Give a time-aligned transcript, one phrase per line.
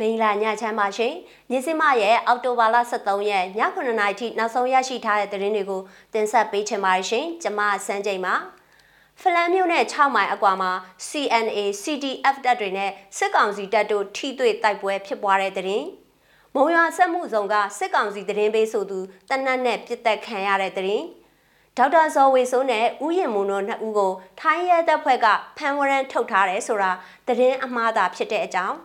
[0.00, 1.14] မင်္ဂလာညချမ်းပါရှင်။
[1.50, 5.82] မြစည်းမရဲ့အောက်တိုဘာလ23ရက်ည9:00နာရီထိနောက်ဆုံးရရှိထားတဲ့သတင်းတွေကို
[6.14, 8.34] တင်ဆက်ပေးချင်ပါတယ်ရှင်။ကျွန်မစန်းချိန်ပါ။
[9.20, 10.72] ဖလန်မြို့နဲ့6မိုင်အကွာမှာ
[11.08, 15.86] CNA CDF တပ်တွေနဲ့စစ်ကောင်စီတပ်တို့ထိတွေ့တိုက်ပွဲဖြစ်ပွားတဲ့သတင်း။
[16.54, 21.04] မုံရွာစက်မှုဆောင်ကစစ်ကောင်စီသတင်းပေးဆိုသူတနတ်နဲ့ပြစ်တက်ခံရတဲ့သတင်း။
[21.76, 25.26] ဒေါက်တာဇော်ဝေစိုးနဲ့ဦးရင်မွန်တို့နှစ်ဦးကိုထိုင်းရဲတပ်ဖွဲ့က
[25.56, 26.90] ဖမ်းဝရမ်းထုတ်ထားတယ်ဆိုတာ
[27.26, 28.76] သတင်းအမှားသာဖြစ်တဲ့အကြောင်း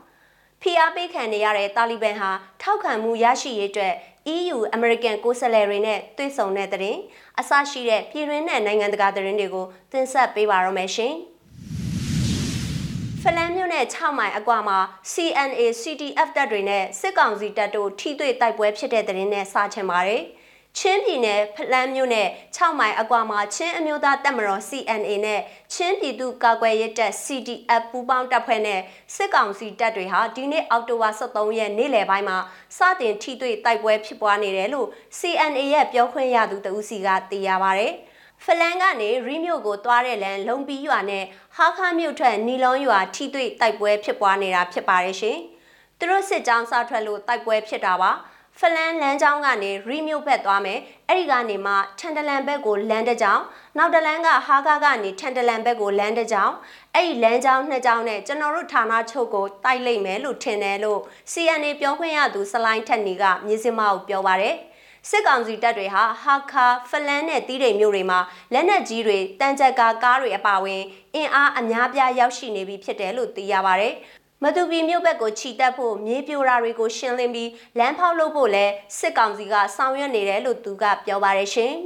[0.61, 3.93] ဖိအားပေးခံနေရတဲ့တာလီဘန်ဟာထောက်ခံမှုရရှိရေးအတွက်
[4.35, 6.97] EU အမေရိကန်ကိုယ်စားလှယ်တွေနဲ့တွေ့ဆုံတဲ့တဲ့။
[7.39, 11.13] အစရှိတဲ့ပြည်တွင်းနဲ့နိုင်ငံတကာသတင်းတွေကိုတင်ဆက်ပေးပါရမယ်ရှင်။
[13.21, 14.79] ဖလန်မြို့နယ်6မိုင်အကွာမှာ
[15.11, 20.23] CNA CTF တပ်တွေနဲ့စစ်ကောင်စီတပ်တို့ထိတွေ့တိုက်ပွဲဖြစ်တဲ့တဲ့င်းနဲ့စချင်ပါတယ်။
[20.77, 25.41] ချင်းပြည်နယ်ဖလန်းမြို့နယ်6မိုင်အကွာမှာချင်းအမျိုးသားတပ်မတော် CNA နဲ့
[25.73, 28.79] ချင်းပြည်သူ့ကာကွယ်ရေးတပ် CDF ပူးပေါင်းတပ်ဖွဲ့နဲ့
[29.15, 32.37] စစ်ကောင်စီတပ်တွေဟာဒီနေ့အောက်တိုဘာ23ရက်နေ့လယ်ပိုင်းမှာ
[32.77, 34.87] စတင်ထိတွေ့တိုက်ပွဲဖြစ်ပွားနေတယ်လို့
[35.19, 37.87] CNA ရဲ့ပြောခွင့်ရသူတဦးစီကသိရပါဗျ။
[38.43, 41.23] ဖလန်ကနေရီမြို့ကိုသွားတဲ့လမ်းလုံပီးရွာနဲ့
[41.57, 45.37] ဟာခါမြို့ထွက်နီလွန်ရွာထိတွေ့တိုက်ပွဲဖြစ်ပွားနေတာဖြစ်ပါတယ်ရှင်။
[45.97, 48.11] သူတို့စစ်ကြောင်းစထွက်လို့တိုက်ပွဲဖြစ်တာပါ။
[48.59, 53.43] ဖလန်လမ်းကြောင်းကနေရီမြို့ဘက်သွားမယ်အဲ့ဒီကနေမှထန်တလန်ဘက်ကိုလမ်းတစ်ကြောင်း
[53.77, 56.55] နောက်တလန်းကဟာကားကနေထန်တလန်ဘက်ကိုလမ်းတစ်ကြောင်း
[56.95, 60.99] အဲ့ဒီလမ်းကြောင်းနှစ်ကြောင်းနဲ့ကျွန်တော်တို့ဌာနချုပ်ကိုတိုက်လိုက်မယ်လို့ထင်တယ်လို့
[61.31, 64.55] CNA ပြောခွင့်ရသူစလိုင်းထက်နီကမြေစင်မကိုပြောပါတယ်
[65.09, 68.19] စစ်ကောင်စီတပ်တွေဟာဟာခါဖလန်နဲ့တီးတိမ်မြို့တွေမှာ
[68.53, 70.81] လက်နက်ကြီးတွေတန်ကြပ်ကားကားတွေအပါအဝင်
[71.15, 73.87] အင်အားအများပြားရောက်ရှိနေပြီဖြစ်တယ်လို့သိရပါဗျ
[74.43, 78.65] မတူပီမြို့ဘက်ကိုခြိတက်ဖို့မြေပြိုရာတွေကိုရှင်းလင်းပြီးလမ်းဖောက်လုပ်ဖို့လဲ
[78.99, 81.73] စစ်ကောင်စီကဆောင်ရွက်နေတယ်လို့သူကပြောပါတယ်ရှင်။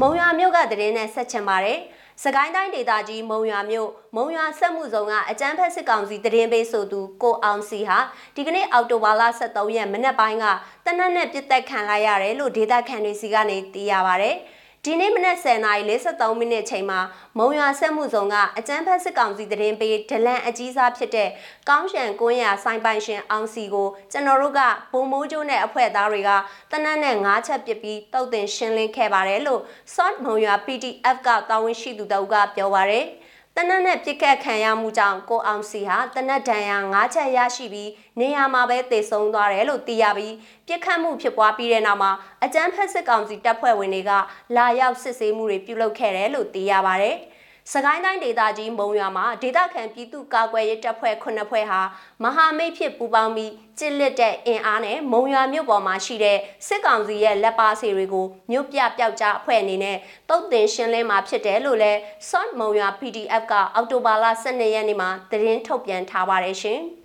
[0.00, 1.78] မုံရွာမြို့ကတရင်နဲ့ဆက်ချင်ပါတယ်။
[2.22, 7.98] စကိုင်းတိုင်းဒေသကြီးမုံရွာမြို့မုံရွာဆက်မှုဆောင်ကအကြမ်းဖက်စစ်ကောင်စီတရင်ပေးဆိုသူကိုအောင်စီဟာ
[8.36, 10.44] ဒီကနေ့အောက်တိုဘာလ23ရက်မနက်ပိုင်းက
[10.86, 14.32] တနက်နဲ့ပြစ်တက်ခံလိုက်ရတယ်လို့ဒေသခံတွေစီကနေသိရပါဗျ။
[14.86, 17.00] ဒီနေ့မနက်10:43မိနစ်ချိန်မှာ
[17.38, 21.28] မုံရွာဆက်မှုဆောင်ကအကျန်းဖက်စစ်ကောင်စီတရင်ပေးဒလန်အကြီးစားဖြစ်တဲ့
[21.68, 24.60] ကောင်းရှန်ကွန်းရဆိုင်ပိုင်ရှင်အောင်စီကိုကျွန်တော်တို့က
[24.92, 26.30] ဘုံမိုးကျိုးနဲ့အဖွဲ့သားတွေက
[26.70, 29.60] တနက်နဲ့၅ချက်ပစ်ပြီးတုတ်တင်ရှင်းလင်းခဲ့ပါတယ်လို့
[29.94, 33.06] Sort မုံရွာ PDF ကတာဝန်ရှိသူတို့ကပြောပါတယ်။
[33.56, 37.90] တနက်နဲ့ပြစ်ခတ်ခံရမှုကြောင့်ကိုအောင်စီဟာတနက်ဒဏ်ရာ၅ချက်ရရှိပြီး
[38.20, 40.34] နေရာမှာပဲတေဆုံးသွားတယ်လို့သိရပြီး
[40.66, 42.12] ပြစ်ခတ်မှုဖြစ်ပွားပြီးတဲ့နောက်မှာ
[42.44, 44.12] အကြမ်းဖက်စစ်ကောင်စီတပ်ဖွဲ့ဝင်တွေက
[44.56, 47.10] လာရောက်စစ်ဆေးမှုတွေပြုလုပ်ခဲ့တယ်လို့သိရပါဗျ။
[47.70, 51.80] စကိုင်းတိုင်းဒေသကြီးမုံရွာမှာဒေသခံပြည်သူ့ကာကွယ်ရေးတပ်ဖွဲ့ခုနှစ်ဖွဲ့ဟာ
[52.22, 59.96] မဟာမိတ်ဖြစ်ပူးပေါင်းပြီးကျစ်လက်တဲ့အင်အားနဲ့မုံရွာမြို့ပေါ်မှာရှိတဲ့စစ်ကောင်စီရဲ့လက်ပါစီတွေကိုမြို့ပြပျောက်ကြားအဖွဲ့အနေနဲ့
[60.28, 61.92] တုတ်တင်ရှင်းလင်းမှာဖြစ်တယ်လို့လဲ
[62.28, 66.82] Sot မုံရွာ PDF ကအောက်တိုဘာလ12ရက်နေ့မှာသတင်းထုတ်ပြန်ထားပါတယ်ရှင်။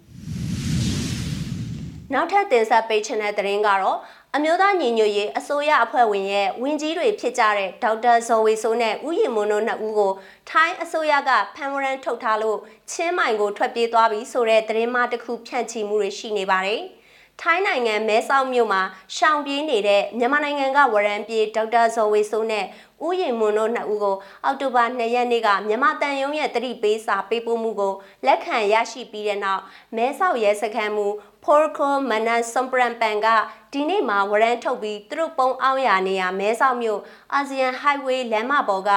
[2.13, 3.97] နောက်ထပ်တင်ဆက်ပေးချင်တဲ့သတင်းကတော့
[4.39, 10.11] အမျိုးသားညီညွတ်ရေးအစိုးရအဖွဲ့ဝင်ရဲ့ဝင်ကြီးတွေဖြစ်ကြတဲ့ဒေါက်တာဇော်ဝေဆိုးနဲ့ဦးရင်မွန်းတို့နှစ်ဦးကို
[10.49, 12.57] ထိုင်းအစိုးရကဖမ်းဝရမ်းထုတ်ထားလို့
[12.91, 16.81] ချင်းမိုင်ကိုထွက်ပြေးသွားပြီဆိုတဲ့သတင်းမှတစ်ခုဖြန့်ချီမှုတွေရှိနေပါတယ်။
[17.41, 18.81] ထိုင်းနိုင်ငံမဲဆောက်မြို့မှာ
[19.15, 22.65] ရှောင်ပြေးနေတဲ့မြန်မာနိုင်ငံကဝရန်ပြေးဒေါက်တာဇော်ဝေဆိုးနဲ့
[23.05, 27.93] ဦးရင်မွန်တို့နှစ်ဦးကိုအောက်တိုဘာ2ရက်နေ့ကမြန်မာတန်ယုံရဲ့တတိပေးစာပေးပို့မှုကို
[28.25, 29.61] လက်ခံရရှိပြီးတဲ့နောက်
[29.95, 31.07] မဲဆောက်ရဲစခန်းမူ
[31.43, 33.27] ဖိုခိုမနန်စွန်ပရန်ပန်က
[33.73, 36.99] ဒီနေ့မှာဝရမ်းထုတ်ပြီးသူတို့ပုံအောင်ရနေရမဲဆောက်မြို့
[37.33, 38.91] အာဆီယံဟိုက်ဝေးလမ်းမပေါ်က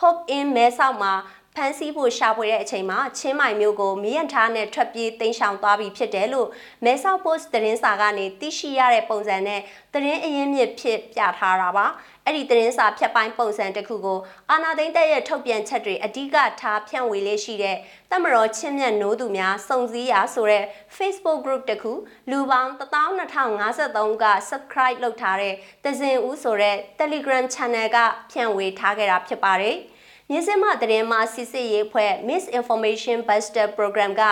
[0.00, 1.12] Hope in မဲဆောက်မှာ
[1.56, 6.48] ဖမ်းဆီးဖို့ရှာဖွေတဲ့အချိန်မှာချင်းမိုင်မျိုးကိုမီးရန်ထားနဲ့ထွက်ပြေးတိမ်းရှောင်သွားပြီဖြစ်တယ်လို့
[6.84, 9.60] မဲဆောက် post သတင်းစာကနေသိရှိရတဲ့ပုံစံနဲ့
[9.92, 11.86] သတင်းအရင်းမြစ်ဖြစ်ပြထားတာပါ
[12.24, 14.18] အဲ့ဒီသတင်းစာဖြတ်ပိုင်းပုံစံတစ်ခုကို
[14.50, 17.76] အာနာသိန်းတက်ရဲ့ထုတ်ပြန်ချက်တွေအဓိကထားဖြန့်ဝေလေးရှိတဲ့
[18.10, 20.64] တမတော်ချင်းမြတ်နိုးသူများစုံစည်းရာဆိုတဲ့
[20.96, 21.92] Facebook group တစ်ခု
[22.30, 25.54] လူပေါင်း12053က subscribe လုပ်ထားတဲ့
[25.84, 27.98] တဇင်ဦးဆိုတဲ့ Telegram channel က
[28.32, 29.78] ဖြန့်ဝေထားခဲ့တာဖြစ်ပါတယ်။
[30.30, 34.22] မြင်းစမသတင်းမှစစ်စစ်ရေးဖွဲ့ Misinformation Buster Program က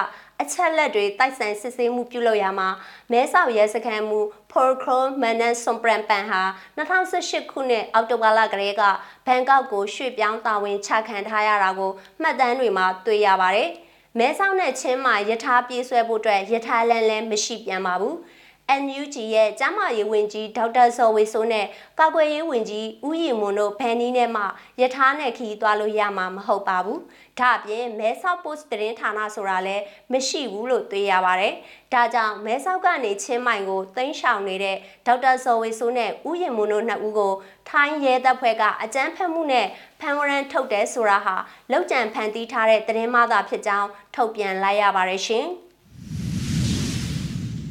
[0.40, 2.69] အချက်လက်တွေတိုက်ဆိုင်စစ်ဆေးမှုပြုလုပ်ရမှာ
[3.11, 4.20] မဲဆောက်ရဲစခန်းမူ
[4.52, 6.43] Porcron Manan Sompran Pan ဟာ
[6.78, 8.82] 2018ခုနှစ်အောက်တိုဘာလကလေးက
[9.26, 11.90] ဘန်ကောက်ကိုရွှေ့ပြောင်းတာဝန်ချခံထားရတာကို
[12.20, 13.70] မှတ်တမ်းတွေမှာတွေ့ရပါတယ်။
[14.19, 18.14] မဲဆောက်နဲ့ချင်းမှာယထာပြေးဆွဲဖို့အတွက်ယထာလန်လည်းမရှိပြန်ပါဘူး။
[18.81, 21.67] NUG ရဲ့ကျန်းမာရေးဝန်ကြီးဒေါက်တာဇော်ဝေဆိုးနဲ့
[21.99, 24.43] ကာကွယ်ရေးဝန်ကြီးဦးရီမွန်တို့ဖန်နီးနဲ့မှ
[24.81, 26.99] ယထာနဲ့ခီးသွားလို့ရမှာမဟုတ်ပါဘူး။
[27.38, 29.82] ဒါအပြင်မဲဆောက် post သတင်းဌာနဆိုတာလည်း
[30.12, 31.55] မရှိဘူးလို့သိရပါတယ်။
[31.93, 34.76] ဒါကြောင့်မဲဆောက်ကနေချင်းမိုင်ကိုတင်းရှောင်နေတဲ့
[35.06, 37.35] ဒေါက်တာဇော်ဝေဆိုးနဲ့ဦးရီမွန်တို့နှစ်ဦးကို
[37.70, 39.67] ထိုင်းရဲတပ်ဖွဲ့ကအကြမ်းဖက်မှုနဲ့
[40.00, 41.37] ဖမ်းဝရမ်းထုတ်တယ်ဆိုတာဟာ
[41.73, 45.49] လောက်ကျန်ဖန်တီးထားတဲ့သတင်းမှသာဖြစ်ကြောင်းထုတ်ပြန်လိုက်ရပါတယ်ရှင်။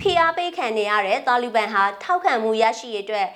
[0.01, 3.27] ဖိအားပေးခံနေရတဲ့တာလီဘန်ဟာထောက်ခံမှုရရှိရတဲ့အတွက်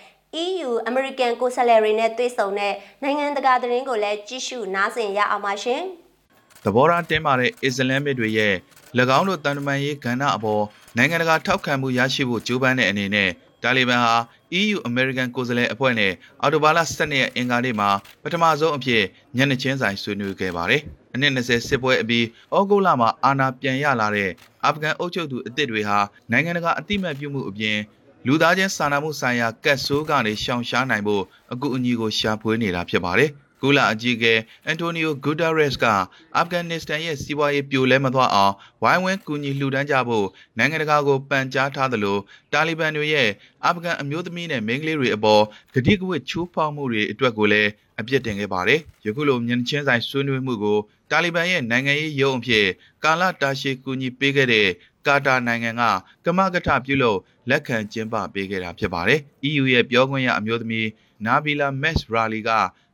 [0.44, 2.74] EU အမေရိကန်ကိုယ်စားလှယ်တွေနဲ့တွေ့ဆုံတဲ့
[3.04, 5.82] နိုင်ငံတကာသတင်းကိုလည်းကြည့်ရှုနားဆင်ရအောင်ပါရှင်။
[6.64, 8.56] သဘောထားတင်းမာတဲ့အစ္စလမ်မစ်တွေရဲ့၎
[9.18, 10.64] င်းတို့တန်တမန်ရေးကဏ္ဍအပေါ်
[10.98, 13.30] နိုင်ငံတကာထောက်ခံမှုရရှိဖို့ကြိုးပမ်းတဲ့အနေနဲ့
[13.64, 14.16] တာလီဘန်ဟာ
[14.60, 16.12] EU အမေရိကန်ကိုယ်စားလှယ်အဖွဲ့နဲ့
[16.42, 17.90] အော်တိုဘာလ12ရက်အင်္ဂါနေ့မှာ
[18.24, 19.04] ပထမဆုံးအဖြစ်
[19.38, 20.82] ညနေချင်းဆိုင်ဆွေးနွေးခဲ့ပါတယ်။
[21.16, 22.26] အနည်း20စစ်ပွဲအပြီး
[22.58, 24.32] ဩဂုတ်လမှာအာဏာပြန်ရလာတဲ့
[24.66, 25.98] အာဖဂန်အုပ်ချုပ်သူအသစ်တွေဟာ
[26.32, 27.78] နိုင်ငံတကာအတိမတ်ပြုမှုအပြင်
[28.28, 31.24] လူသားချင်းစာနာမှုဆိုင်ရာကတ်ဆိုးကနေရှောင်ရှားနိုင်ဖို့
[31.54, 33.32] အကူအညီကိုရှာဖွေနေတာဖြစ်ပါတယ်။
[33.66, 34.34] ကုလအကြီးအကဲ
[34.66, 35.86] အန်တိုနီယိုဂူတာရက်စ်က
[36.36, 38.54] အာဖဂန်နစ္စတန်ရဲ့စီးပွားရေးပြိုလဲမသွားအောင်
[38.84, 40.28] ဝိုင်းဝန်းကူညီလှူဒန်းကြဖို့
[40.58, 42.18] နိုင်ငံတကာကိုပန်ကြားထားသလို
[42.54, 43.30] တာလီဘန်တွေရဲ့
[43.66, 47.70] အာဖဂန်အမျိုးသမီးနဲ့မိန်းကလေးတွေအပေါ်ဂတိကဝတ်ချိုးဖောက်မှုတွေအတွက်ကိုလည်း
[48.00, 50.78] အပြစ်တင်ခဲ့ပါတယ်။ယခုလိုမြန်ချင်းဆိုင်ဆွေးနွေးမှုကို
[51.12, 52.66] တာလီဘန်ရဲ့နိုင်ငံရေးရုံးအဖြစ်
[53.04, 54.68] ကာလတာရှည်ကူညီပေးခဲ့တဲ့
[55.08, 55.84] ကာတာနိုင်ငံက
[56.26, 57.20] ကမကထပြုလို့
[57.50, 59.20] လက်ခံကျင်းပပေးခဲ့တာဖြစ်ပါတယ်။
[59.50, 60.88] EU ရဲ့ပြောခွင့်ရအမျိုးသမီး
[61.26, 62.50] နာဘီလာမက်စ်ရာလီက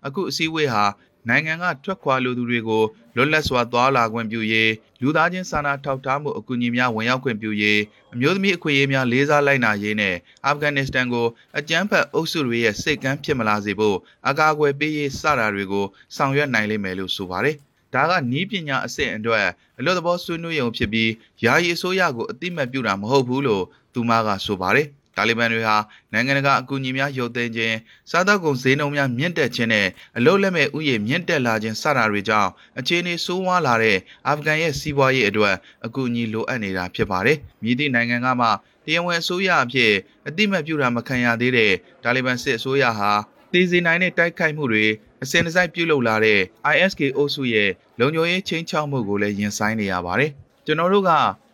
[0.05, 0.85] အခုအစည်းအဝေးဟာ
[1.29, 2.83] နိုင်ငံကထွက်ခွာလိုသူတွေကို
[3.15, 4.71] လွတ်လပ်စွာသွားလာခွင့်ပြုရေး
[5.01, 7.79] လူသားချင်းစာနာထောက်ထားမှုအကူအညီများဝင်ရောက်ခွင့်ပြုရေး
[8.13, 10.15] အမျိုးသမီးအခွင့်အရေးများလေးစားလိုက်နာရေးနဲ့
[10.45, 11.27] အာဖဂန်နစ္စတန်ကို
[11.57, 13.97] အကြမ်းဖက်အုပ်စုတွေရဲ့စိတ်ကမ်းဖြစ်မလာစေဖို့
[14.29, 15.85] အကာအကွယ်ပေးရေးစတာတွေကို
[16.15, 17.57] ဆောင်ရွက်နိုင်လိမ့်မယ်လို့ဆိုပါတယ်။
[17.93, 19.47] ဒါကနီးပညာအဆင့်အတွက်
[19.79, 21.11] အလို့သဘောဆွေးနွေးရုံဖြစ်ပြီး
[21.43, 25.77] ယာယီအစိုးရကိုအတိမတ်ပြုတာမဟုတ်ဘူးလို့သူမကဆိုပါတယ်။တာလီဘန်တွေဟာ
[26.13, 27.75] နိုင်ငံတကာအကူအညီများရုပ်သိမ်းခြင်း
[28.11, 32.49] စားသောက်ကုန်ဈေးနှုန်းများမြင့်တက်ခြင်းနဲ့အလုတ်လက်မဲ့ဥယျာဉ်မြင့်တက်လာခြင်းစတာတွေကြောင့်
[32.79, 33.97] အခြေအနေဆိုးဝါးလာတဲ့
[34.27, 35.55] အာဖဂန်ရဲ့စီးပွားရေးအတွက်
[35.85, 38.47] အကူအညီလိုအပ်နေတာဖြစ်ပါတယ်။မြည်သည့်နိုင်ငံကမှ
[38.85, 39.91] တရားဝင်အစိုးရအဖြစ်
[40.27, 41.71] အတိမတ်ပြုတာမခံရသေးတဲ့
[42.03, 43.11] တာလီဘန်စစ်အစိုးရဟာ
[43.51, 44.85] တည်စီနိုင်တဲ့တိုက်ခိုက်မှုတွေ
[45.23, 46.39] အစဉ်တစိုက်ပြုလုပ်လာတဲ့
[46.73, 47.69] ISK အုပ်စုရဲ့
[47.99, 50.31] လုံခြုံရေးချင်းချောက်မှုကိုလည်းရင်ဆိုင်နေရပါတယ်။
[50.65, 51.11] ကျွန်တော်တို့က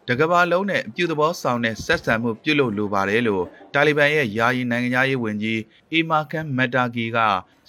[0.09, 3.43] တကဘာလုံးနဲ့အပြုသဘောဆောင်တဲ့ဆက်ဆံမှုပြုလုပ်လိုပါတယ်လို့
[3.73, 5.59] တာလီဘန်ရဲ့ယာယီနိုင်ငံသားရေးဝန်ကြီး
[5.91, 7.17] အီမာကန်မက်တာဂီက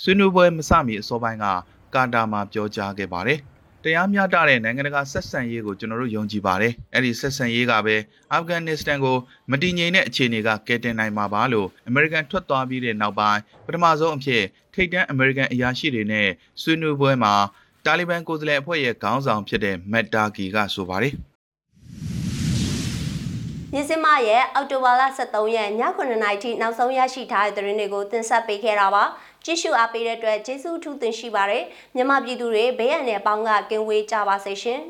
[0.03, 1.47] ဆွေးနွေးပွဲမစမီအစောပိုင်းက
[1.95, 3.39] ကာတာမှာပြောကြားခဲ့ပါတယ်။
[3.89, 7.97] တရားမျှတတဲ့နိုင်ငံတကာဆက်ဆံရေးကိုကျွန်တော်တို့ယုံကြည်ပါတယ်။အဲ့ဒီဆက်ဆံရေးကပဲ
[8.33, 9.17] အာဖဂန်နစ္စတန်ကို
[9.51, 14.43] မတည်ငြိမ်တဲ့အခြေအနေကကယ်တင်နိုင်မှာပါလို့အမေရိကန်ထွက်သွားပြီးတဲ့နောက်ပိုင်းပထမဆုံးအဖြစ်
[14.75, 16.29] ထိပ်တန်းအမေရိကန်အရာရှိတွေနဲ့
[16.63, 17.35] ဆွေးနွေးပွဲမှာ
[17.85, 21.15] တာလီဘန်ကိုယ်စားလှယ်အဖွဲ့ရဲ့ခေါင်းဆောင်ဖြစ်တဲ့မက်တာဂီကဆိုပါတယ်။
[23.75, 29.05] မြစင်မရဲ့အောက်တိုဘာလ23ရက်ည9:00နာရီထိနောက်ဆုံးရရှိထားတဲ့သတင်းတွေကိုတင်ဆက်ပေးခဲ့တာပါ
[29.45, 31.65] ကြည့်ရှုအားပေးတဲ့အတွက်ကျေးဇူးအထူးတင်ရှိပါတယ်
[31.95, 34.81] မြန်မာပြည်သူတွေဘေးရန်နဲ့ပေါင်းကကင်းဝေးကြပါစေရှင်